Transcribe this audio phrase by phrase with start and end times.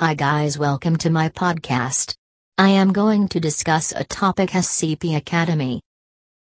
[0.00, 2.14] Hi, guys, welcome to my podcast.
[2.56, 5.80] I am going to discuss a topic SCP Academy.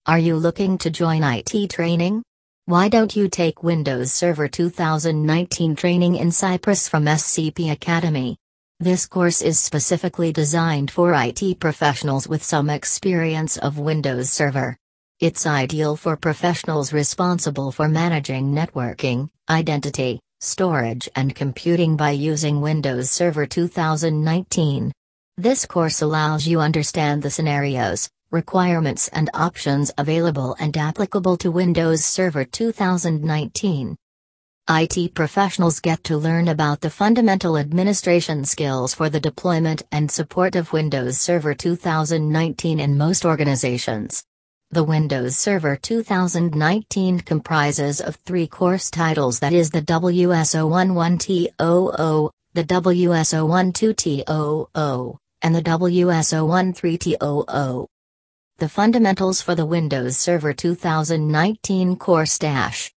[0.07, 2.24] Are you looking to join IT training?
[2.66, 8.38] Why don't you take Windows Server 2019 training in Cyprus from SCP Academy?
[8.79, 14.76] This course is specifically designed for IT professionals with some experience of Windows Server.
[15.20, 23.10] It's ideal for professionals responsible for managing networking, identity, storage and computing by using Windows
[23.10, 24.92] Server 2019.
[25.38, 32.03] This course allows you understand the scenarios, requirements and options available and applicable to Windows
[32.03, 33.95] Server 2019.
[34.69, 40.55] IT professionals get to learn about the fundamental administration skills for the deployment and support
[40.55, 44.23] of Windows Server 2019 in most organizations.
[44.73, 55.17] The Windows Server 2019 comprises of three course titles that is the WSO11TOO, the WSO12TOO,
[55.43, 57.88] and the WSO13TOO.
[58.57, 62.91] The fundamentals for the Windows Server 2019 course dash.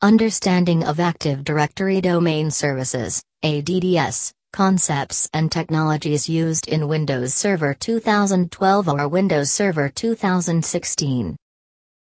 [0.00, 8.88] Understanding of Active Directory Domain Services, ADDS, concepts and technologies used in Windows Server 2012
[8.88, 11.36] or Windows Server 2016.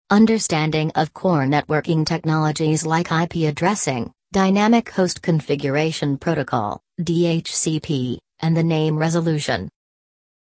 [0.09, 8.63] Understanding of core networking technologies like IP addressing, Dynamic Host Configuration Protocol, DHCP, and the
[8.63, 9.69] name resolution.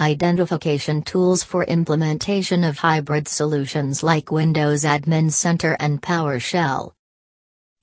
[0.00, 6.90] Identification tools for implementation of hybrid solutions like Windows Admin Center and PowerShell.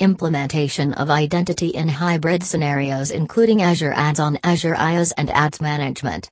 [0.01, 6.29] Implementation of identity in hybrid scenarios including Azure Ads on Azure IaaS and Ads Management.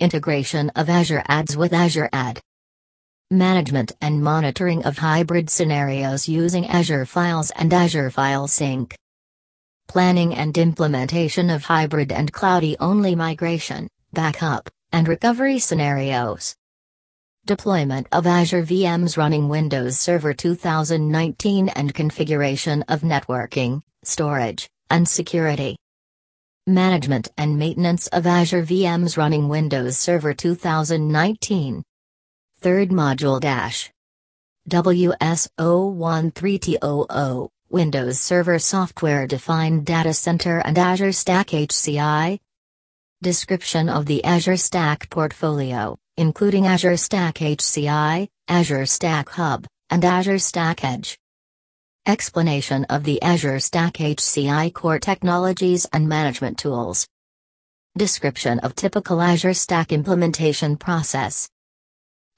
[0.00, 2.40] Integration of Azure Ads with Azure Ad.
[3.30, 8.96] Management and monitoring of hybrid scenarios using Azure Files and Azure File Sync.
[9.86, 16.54] Planning and implementation of hybrid and cloudy-only migration, backup, and recovery scenarios.
[17.46, 25.76] Deployment of Azure VMs running Windows Server 2019 and configuration of networking, storage, and security.
[26.66, 31.82] Management and maintenance of Azure VMs running Windows Server 2019.
[32.60, 33.90] Third module dash.
[34.68, 42.38] WS013TOO, Windows Server Software Defined Data Center and Azure Stack HCI,
[43.22, 50.38] Description of the Azure Stack portfolio, including Azure Stack HCI, Azure Stack Hub, and Azure
[50.38, 51.18] Stack Edge.
[52.06, 57.06] Explanation of the Azure Stack HCI core technologies and management tools.
[57.94, 61.46] Description of typical Azure Stack implementation process.